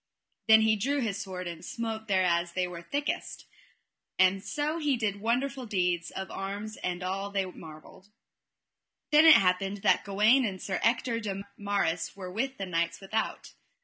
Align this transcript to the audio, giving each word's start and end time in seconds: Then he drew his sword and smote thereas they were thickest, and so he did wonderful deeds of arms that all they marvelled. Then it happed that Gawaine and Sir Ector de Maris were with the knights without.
Then 0.47 0.61
he 0.61 0.75
drew 0.75 0.99
his 0.99 1.21
sword 1.21 1.47
and 1.47 1.63
smote 1.63 2.07
thereas 2.07 2.53
they 2.53 2.67
were 2.67 2.81
thickest, 2.81 3.45
and 4.17 4.43
so 4.43 4.79
he 4.79 4.97
did 4.97 5.21
wonderful 5.21 5.67
deeds 5.67 6.09
of 6.09 6.31
arms 6.31 6.75
that 6.83 7.03
all 7.03 7.29
they 7.29 7.45
marvelled. 7.45 8.09
Then 9.11 9.27
it 9.27 9.35
happed 9.35 9.83
that 9.83 10.03
Gawaine 10.03 10.43
and 10.43 10.59
Sir 10.59 10.79
Ector 10.81 11.19
de 11.19 11.43
Maris 11.55 12.15
were 12.15 12.31
with 12.31 12.57
the 12.57 12.65
knights 12.65 12.99
without. 12.99 13.53